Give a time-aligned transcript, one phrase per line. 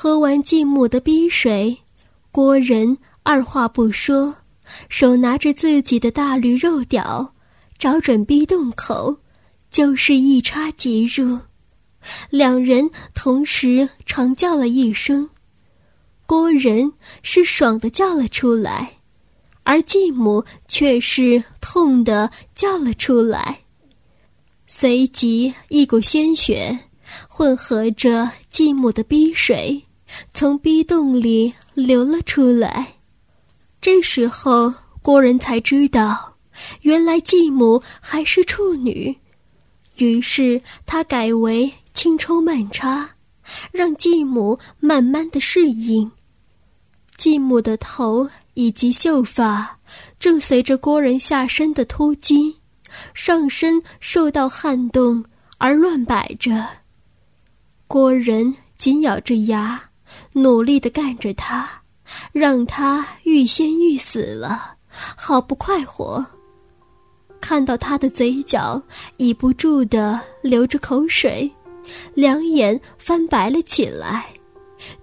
[0.00, 1.76] 喝完继母的逼水，
[2.30, 4.32] 郭仁二话不说，
[4.88, 7.34] 手拿着自己的大驴肉屌，
[7.78, 9.16] 找准逼洞口，
[9.72, 11.40] 就是一插即入。
[12.30, 15.30] 两人同时长叫了一声，
[16.26, 16.92] 郭仁
[17.24, 18.92] 是爽的叫了出来，
[19.64, 23.62] 而继母却是痛的叫了出来。
[24.64, 26.78] 随即，一股鲜血
[27.28, 29.82] 混合着继母的逼水，
[30.32, 32.94] 从逼洞里流了出来。
[33.80, 34.72] 这时候，
[35.02, 36.36] 郭人才知道，
[36.82, 39.16] 原来继母还是处女。
[39.96, 43.10] 于是，他改为轻抽慢插，
[43.72, 46.10] 让继母慢慢的适应。
[47.16, 49.78] 继母的头以及秀发，
[50.20, 52.56] 正随着郭人下身的突击。
[53.12, 55.24] 上身受到撼动
[55.58, 56.66] 而乱摆着，
[57.86, 59.87] 郭人紧咬着牙，
[60.32, 61.82] 努力的干着他，
[62.32, 66.24] 让他欲仙欲死了，好不快活。
[67.40, 68.82] 看到他的嘴角
[69.16, 71.50] 已不住的流着口水，
[72.14, 74.26] 两眼翻白了起来，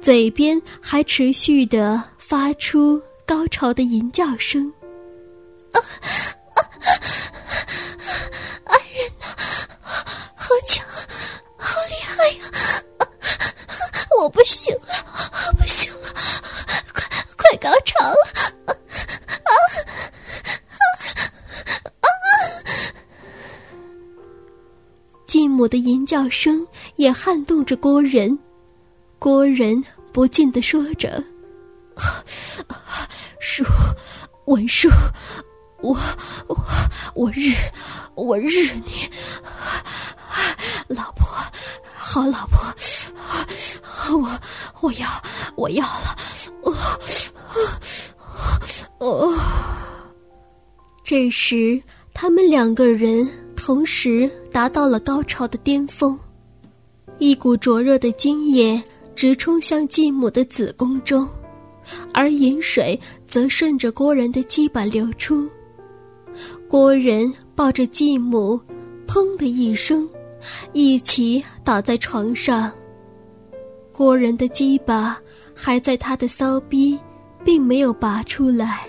[0.00, 4.72] 嘴边还持续的发出高潮的吟叫声。
[5.72, 5.80] 啊啊
[6.54, 6.60] 啊！
[8.64, 9.26] 安人呐，
[10.34, 10.86] 好强，
[11.56, 12.82] 好厉害呀、
[14.22, 14.82] 我不行了，
[15.48, 16.08] 我不行了，
[16.94, 17.02] 快
[17.36, 18.78] 快高潮了！
[25.26, 26.64] 继母的吟叫声
[26.94, 28.38] 也撼动着郭仁，
[29.18, 31.20] 郭仁不禁的说着
[33.40, 33.64] ：“叔，
[34.44, 34.88] 文叔，
[35.78, 35.98] 我
[36.46, 36.56] 我
[37.14, 37.52] 我日
[38.14, 39.10] 我日你，
[40.86, 41.26] 老婆，
[41.92, 42.62] 好老婆。”
[44.16, 44.28] 我
[44.80, 45.06] 我要
[45.56, 46.16] 我要了，
[46.62, 46.72] 哦
[48.98, 49.34] 哦！
[51.04, 51.80] 这时，
[52.14, 56.18] 他们两个人同时达到了高潮的巅峰，
[57.18, 58.82] 一股灼热的精液
[59.14, 61.28] 直冲向继母的子宫中，
[62.14, 65.48] 而饮水则顺着郭人的鸡巴流出。
[66.68, 68.58] 郭人抱着继母，
[69.06, 70.08] 砰的一声，
[70.72, 72.72] 一起倒在床上。
[74.02, 75.16] 郭人的鸡巴
[75.54, 76.98] 还在他的骚逼，
[77.44, 78.80] 并没有拔出来，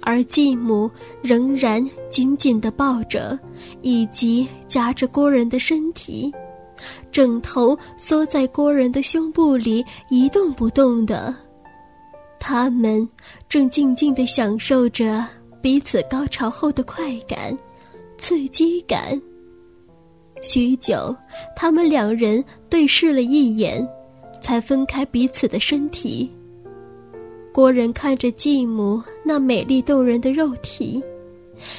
[0.00, 0.90] 而继母
[1.20, 3.38] 仍然紧紧地抱着，
[3.82, 6.32] 以及夹着郭人的身体，
[7.12, 11.34] 枕头缩在郭人的胸部里一动不动的。
[12.40, 13.06] 他们
[13.46, 15.22] 正静静地享受着
[15.60, 17.54] 彼此高潮后的快感、
[18.16, 19.20] 刺激感。
[20.40, 21.14] 许久，
[21.54, 23.86] 他们两人对视了一眼。
[24.44, 26.30] 才分开彼此的身体。
[27.50, 31.02] 郭人看着继母那美丽动人的肉体，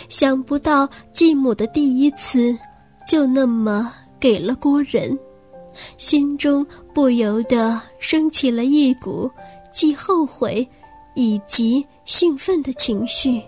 [0.09, 2.57] 想不到继母的第一次
[3.07, 5.15] 就那么给了郭人，
[5.99, 9.29] 心中不由得升起了一股
[9.71, 10.67] 既后悔
[11.13, 13.39] 以及兴奋的情绪。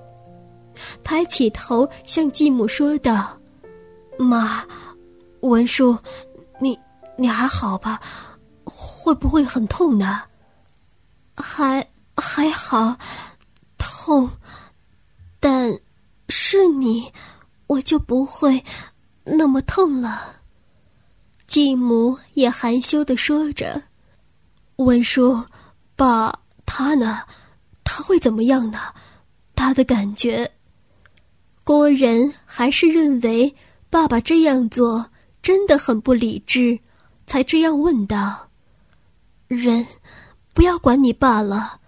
[1.04, 3.36] 抬起头向继母说道
[4.20, 4.64] ：“妈，
[5.40, 5.98] 文叔，
[6.62, 6.78] 你
[7.18, 8.00] 你还好吧？”
[9.08, 10.24] 会不会很痛呢？
[11.34, 11.88] 还
[12.18, 12.98] 还好，
[13.78, 14.30] 痛，
[15.40, 15.80] 但
[16.28, 17.14] 是你，
[17.68, 18.62] 我就不会
[19.24, 20.42] 那么痛了。
[21.48, 23.82] 继母也含羞的说着
[24.76, 25.42] ：“文叔，
[25.96, 27.22] 爸他呢？
[27.86, 28.94] 他会怎么样呢？
[29.56, 30.52] 他的感觉。”
[31.64, 33.56] 郭仁还是认为
[33.90, 35.10] 爸爸这样做
[35.42, 36.78] 真的很不理智，
[37.26, 38.47] 才这样问道。
[39.48, 39.86] 人，
[40.54, 41.80] 不要管你爸了。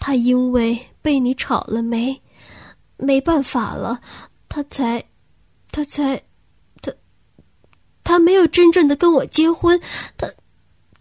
[0.00, 2.22] 他因为被你吵了没，
[2.96, 4.00] 没办法了，
[4.48, 5.04] 他才，
[5.72, 6.22] 他才，
[6.80, 6.92] 他，
[8.04, 9.80] 他没有真正的跟我结婚，
[10.16, 10.30] 他，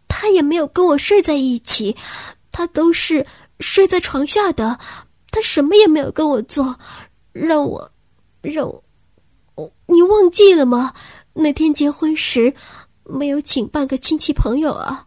[0.07, 1.95] 他也没有跟我睡在一起，
[2.51, 3.25] 他都是
[3.59, 4.79] 睡在床下的，
[5.29, 6.75] 他什么也没有跟我做，
[7.31, 7.91] 让我，
[8.41, 10.93] 让我，你忘记了吗？
[11.33, 12.51] 那天结婚时，
[13.03, 15.05] 没有请半个亲戚朋友啊。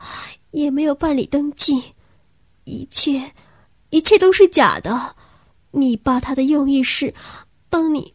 [0.51, 1.95] 也没有办理登记，
[2.65, 3.33] 一切，
[3.91, 5.17] 一切都是假的。
[5.73, 7.15] 你爸他的用意是，
[7.69, 8.15] 帮你，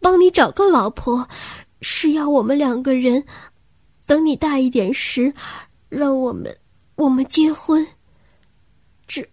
[0.00, 1.28] 帮你找个老婆，
[1.80, 3.24] 是要我们两个人，
[4.06, 5.32] 等你大一点时，
[5.88, 6.58] 让我们，
[6.96, 7.86] 我们结婚。
[9.06, 9.28] 这，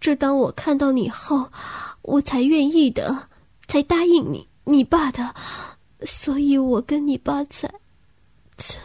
[0.00, 1.50] 这当我看到你后，
[2.00, 3.28] 我才愿意的，
[3.68, 5.34] 才答应你，你爸的，
[6.06, 7.70] 所以我跟你爸才，
[8.56, 8.80] 才。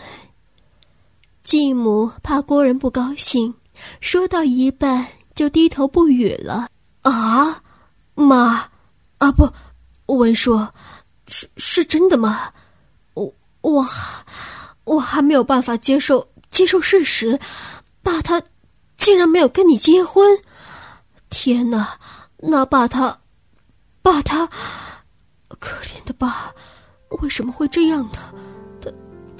[1.47, 3.55] 继母怕郭人不高兴，
[4.01, 6.67] 说到一半就低头不语了。
[7.03, 7.63] 啊，
[8.15, 8.69] 妈，
[9.17, 9.49] 啊不，
[10.07, 10.67] 文叔，
[11.29, 12.51] 是是真的吗？
[13.13, 13.87] 我我
[14.83, 17.39] 我还没有办法接受接受事实，
[18.03, 18.43] 爸他
[18.97, 20.37] 竟然没有跟你结婚。
[21.29, 21.97] 天哪，
[22.39, 23.21] 那爸他，
[24.01, 24.47] 爸他，
[25.59, 26.53] 可怜的爸，
[27.21, 28.33] 为什么会这样呢？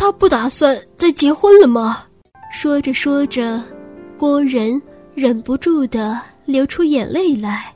[0.07, 2.05] 他不打算再结婚了吗？
[2.49, 3.61] 说着说着，
[4.17, 4.81] 郭仁
[5.13, 7.75] 忍不住的流出眼泪来。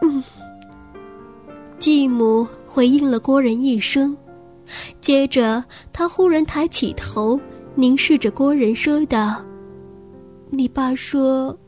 [0.00, 0.22] 嗯，
[1.80, 4.16] 继母回应了郭仁一声，
[5.00, 7.40] 接着他忽然抬起头，
[7.74, 9.44] 凝视着郭仁说道
[10.50, 11.58] ：“你爸说。”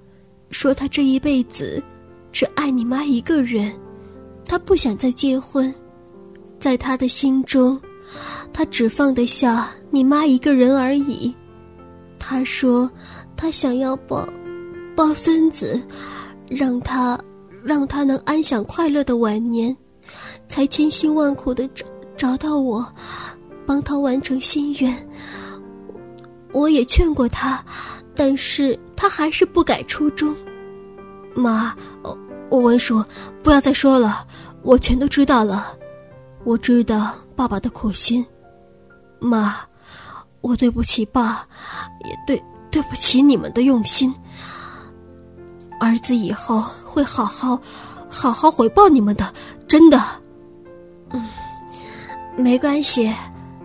[0.49, 1.83] 说他这一辈子
[2.31, 3.73] 只爱你妈一个人，
[4.47, 5.75] 他不想再结婚，
[6.61, 7.81] 在他的心中，
[8.57, 11.35] 他只放得下你妈一个人而已。
[12.19, 12.91] 他说，
[13.37, 14.27] 他想要抱
[14.97, 15.79] 抱孙子，
[16.49, 17.21] 让他
[17.63, 19.77] 让他能安享快乐的晚年，
[20.49, 21.85] 才千辛万苦的找
[22.17, 22.83] 找到我，
[23.67, 24.97] 帮他完成心愿。
[26.53, 27.63] 我也劝过他。
[28.15, 30.35] 但是他还是不改初衷。
[31.35, 31.77] 妈，
[32.49, 33.05] 我文叔，
[33.43, 34.27] 不要再说了，
[34.63, 35.77] 我全都知道了。
[36.43, 38.25] 我知道爸爸的苦心。
[39.19, 39.57] 妈，
[40.41, 41.47] 我对不起爸，
[42.05, 44.15] 也对对不起你们的用心。
[45.81, 47.61] 儿子以后会好好
[48.09, 49.33] 好好回报你们的，
[49.69, 50.01] 真的。
[51.11, 51.29] 嗯，
[52.37, 53.13] 没关系，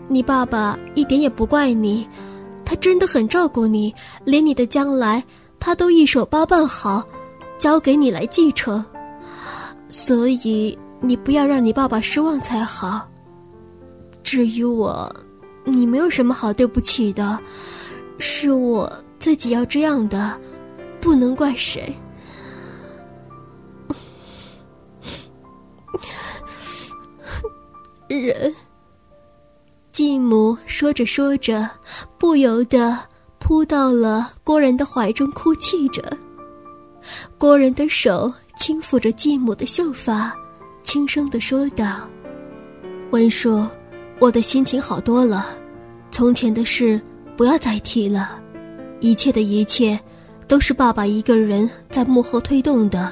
[0.07, 2.07] 你爸爸一点也不怪你。
[2.65, 3.93] 他真的很照顾你，
[4.23, 5.23] 连你的将来
[5.59, 7.03] 他都一手包办好，
[7.59, 8.83] 交给你来继承。
[9.89, 13.07] 所以你不要让你爸爸失望才好。
[14.23, 15.13] 至于我，
[15.63, 17.39] 你没有什么好对不起的，
[18.17, 20.39] 是我自己要这样的，
[20.99, 21.93] 不能怪谁。
[28.07, 28.53] 人。
[29.91, 31.69] 继母说着说着，
[32.17, 32.97] 不由得
[33.39, 36.01] 扑到了郭人的怀中，哭泣着。
[37.37, 40.33] 郭人的手轻抚着继母的秀发，
[40.81, 42.09] 轻声的说道
[43.11, 43.63] ：“文叔，
[44.21, 45.47] 我的心情好多了。
[46.11, 47.01] 从前的事
[47.35, 48.39] 不要再提了，
[48.99, 49.99] 一切的一切，
[50.47, 53.11] 都是爸爸一个人在幕后推动的，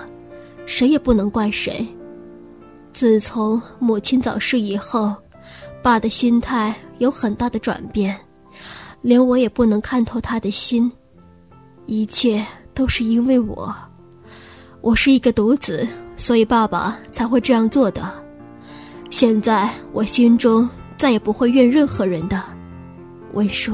[0.68, 1.84] 谁也不能怪谁。
[2.94, 5.14] 自从母亲早逝以后。”
[5.82, 8.14] 爸的心态有很大的转变，
[9.02, 10.92] 连我也不能看透他的心。
[11.86, 13.74] 一切都是因为我，
[14.82, 18.12] 我是一个独子，所以爸爸才会这样做的。
[19.10, 22.44] 现在我心中再也不会怨任何人的。
[23.32, 23.74] 文叔，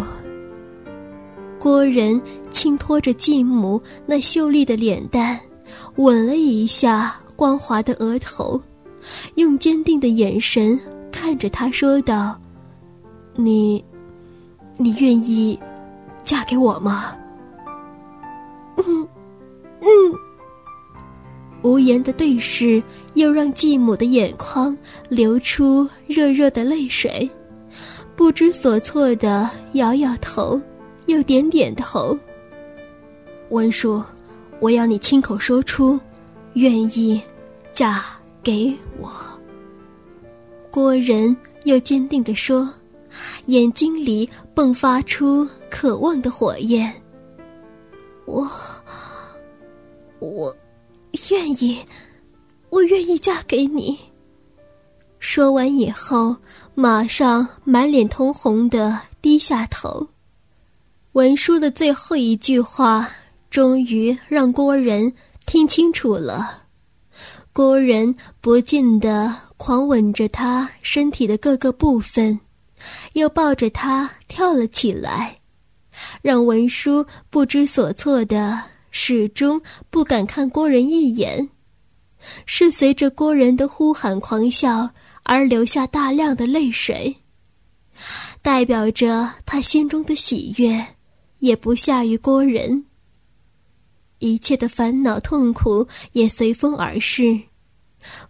[1.59, 5.39] 郭仁轻托着继母那秀丽的脸蛋，
[5.95, 8.61] 吻了一下光滑的额头，
[9.35, 10.79] 用坚定的眼神。
[11.11, 12.39] 看着他说道
[13.35, 13.83] ：“你，
[14.77, 15.59] 你愿意
[16.23, 17.15] 嫁给我吗？”
[18.77, 19.07] 嗯，
[19.81, 20.34] 嗯。
[21.65, 22.81] 无言的对视，
[23.15, 24.77] 又让继母的眼眶
[25.09, 27.27] 流出热热的泪水，
[28.15, 30.61] 不知所措的摇摇头，
[31.07, 32.15] 又点点头。
[33.49, 33.99] 文叔，
[34.59, 35.99] 我要你亲口说出，
[36.53, 37.19] 愿意
[37.73, 38.05] 嫁
[38.43, 39.11] 给我。
[40.69, 42.69] 郭仁又坚定地说，
[43.47, 46.93] 眼睛里迸发出渴望的火焰。
[48.25, 48.47] 我，
[50.19, 50.55] 我，
[51.29, 51.79] 愿意，
[52.69, 53.97] 我愿意嫁给你。
[55.19, 56.35] 说完以后，
[56.73, 60.07] 马上满脸通红的低下头。
[61.13, 63.09] 文书的最后一句话，
[63.49, 65.13] 终于让郭仁
[65.45, 66.63] 听清楚了。
[67.53, 69.43] 郭仁不禁的。
[69.57, 72.37] 狂吻着他身体的各个部分，
[73.13, 75.39] 又抱着他跳了起来，
[76.21, 78.61] 让文书不知所措的
[78.97, 81.49] 始终不敢看郭人一眼。
[82.45, 84.91] 是随着郭人的呼喊狂笑
[85.23, 87.17] 而流下大量的泪水，
[88.41, 90.83] 代表着他心中的喜悦，
[91.39, 92.85] 也不下于郭人。
[94.19, 97.37] 一切的烦恼痛苦也随风而逝。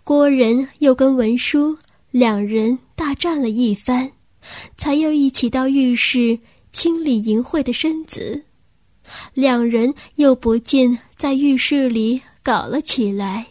[0.04, 1.78] 郭仁又跟文书
[2.10, 4.12] 两人大战了一番，
[4.78, 6.40] 才又一起到浴室
[6.74, 8.46] 清理淫秽的身子。
[9.34, 13.46] 两人又不禁在浴室里搞了起来。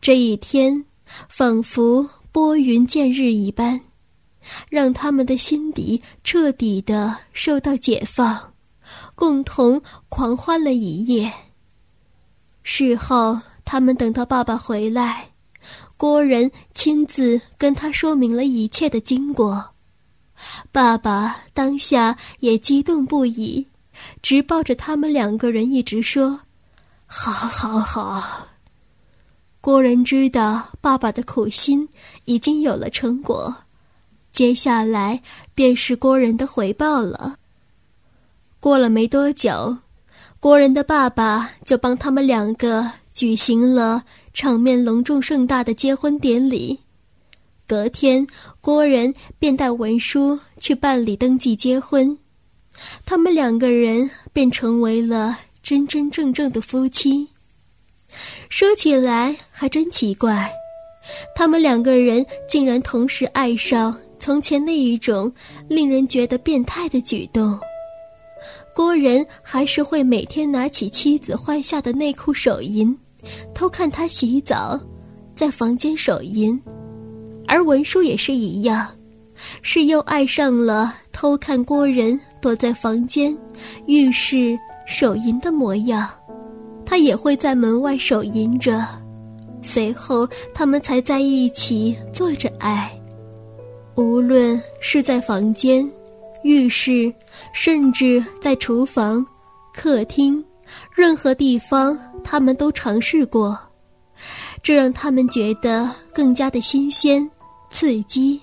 [0.00, 0.84] 这一天
[1.28, 3.80] 仿佛拨云见日一般，
[4.68, 8.54] 让他们的心底彻底的受到解放，
[9.14, 11.32] 共同狂欢了一夜。
[12.62, 15.30] 事后，他们等到爸爸回来，
[15.96, 19.70] 郭仁亲自跟他说明了一切的经过。
[20.70, 23.66] 爸爸当下也激动不已，
[24.22, 26.40] 直抱着他们两个人一直说
[27.06, 28.48] ：“好，好，好。”
[29.60, 31.88] 郭仁知道爸爸的苦心
[32.24, 33.54] 已经有了成果，
[34.32, 35.20] 接下来
[35.54, 37.36] 便是郭仁的回报了。
[38.60, 39.76] 过了没多久，
[40.40, 46.78] 郭仁的爸爸就帮他们两个举行了场面隆重盛大的结婚典礼。
[47.66, 48.26] 隔天，
[48.60, 52.16] 郭仁便带文书去办理登记结婚，
[53.04, 57.28] 他们两个人便成为了真真正正的夫妻。
[58.48, 60.50] 说起来还真奇怪，
[61.34, 65.30] 他们两个人竟然同时爱上从前那一种
[65.68, 67.58] 令人觉得变态的举动。
[68.74, 72.96] 郭仁还是会每天拿起妻子换下的内裤手淫，
[73.52, 74.80] 偷看她洗澡，
[75.34, 76.58] 在房间手淫。
[77.46, 78.86] 而文书也是一样，
[79.62, 83.36] 是又爱上了偷看郭仁躲在房间、
[83.86, 86.08] 浴室手淫的模样，
[86.84, 88.84] 他也会在门外手淫着，
[89.62, 92.90] 随后他们才在一起做着爱。
[93.96, 95.90] 无论是在房间、
[96.42, 97.12] 浴室，
[97.52, 99.26] 甚至在厨房、
[99.74, 100.44] 客厅，
[100.94, 103.58] 任何地方，他们都尝试过，
[104.62, 107.28] 这让他们觉得更加的新鲜。
[107.70, 108.40] 刺激，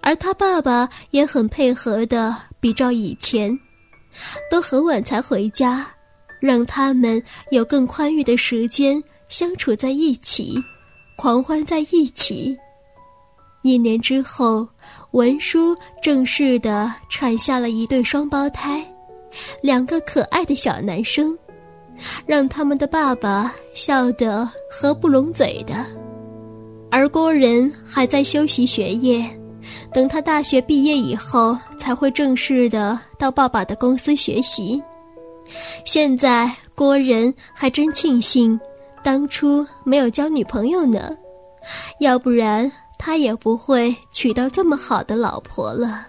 [0.00, 3.58] 而他爸爸也很配合的，比照以前，
[4.50, 5.86] 都很晚才回家，
[6.40, 10.56] 让他们有更宽裕的时间相处在一起，
[11.16, 12.56] 狂欢在一起。
[13.62, 14.66] 一年之后，
[15.10, 18.82] 文书正式的产下了一对双胞胎，
[19.62, 21.36] 两个可爱的小男生，
[22.24, 25.84] 让他们的爸爸笑得合不拢嘴的。
[26.90, 29.28] 而郭仁还在修习学业，
[29.92, 34.82] 等他大学毕业以后，才会正式的到爸爸的公司学习。
[35.84, 38.58] 现在郭仁还真庆幸
[39.02, 41.16] 当初没有交女朋友呢，
[42.00, 46.06] 要不然他也不会娶到这么好的老婆了。